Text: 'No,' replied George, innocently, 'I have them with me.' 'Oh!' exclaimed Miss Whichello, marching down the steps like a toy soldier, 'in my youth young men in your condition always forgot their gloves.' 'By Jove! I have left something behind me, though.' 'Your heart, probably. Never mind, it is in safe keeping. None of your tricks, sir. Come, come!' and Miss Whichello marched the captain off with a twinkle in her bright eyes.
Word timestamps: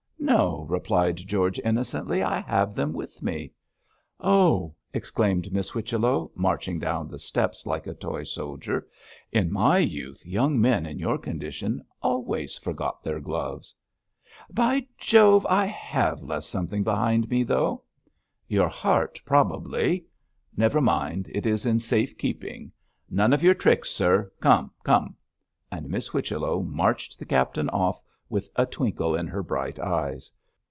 'No,' 0.23 0.67
replied 0.69 1.17
George, 1.17 1.59
innocently, 1.59 2.21
'I 2.23 2.41
have 2.41 2.73
them 2.73 2.93
with 2.93 3.21
me.' 3.21 3.51
'Oh!' 4.21 4.75
exclaimed 4.93 5.51
Miss 5.51 5.71
Whichello, 5.71 6.31
marching 6.35 6.79
down 6.79 7.09
the 7.09 7.19
steps 7.19 7.65
like 7.65 7.85
a 7.85 7.95
toy 7.95 8.23
soldier, 8.23 8.87
'in 9.33 9.51
my 9.51 9.79
youth 9.79 10.25
young 10.25 10.61
men 10.61 10.85
in 10.85 10.99
your 10.99 11.17
condition 11.17 11.83
always 12.01 12.57
forgot 12.57 13.03
their 13.03 13.19
gloves.' 13.19 13.75
'By 14.49 14.87
Jove! 14.97 15.45
I 15.49 15.65
have 15.65 16.21
left 16.21 16.45
something 16.45 16.83
behind 16.83 17.27
me, 17.29 17.43
though.' 17.43 17.83
'Your 18.47 18.69
heart, 18.69 19.19
probably. 19.25 20.05
Never 20.55 20.79
mind, 20.79 21.29
it 21.33 21.45
is 21.45 21.65
in 21.65 21.79
safe 21.79 22.17
keeping. 22.17 22.71
None 23.09 23.33
of 23.33 23.43
your 23.43 23.55
tricks, 23.55 23.89
sir. 23.89 24.31
Come, 24.39 24.71
come!' 24.83 25.17
and 25.71 25.89
Miss 25.89 26.07
Whichello 26.07 26.61
marched 26.61 27.19
the 27.19 27.25
captain 27.25 27.69
off 27.71 27.99
with 28.29 28.49
a 28.55 28.65
twinkle 28.65 29.13
in 29.17 29.27
her 29.27 29.43
bright 29.43 29.77
eyes. 29.77 30.31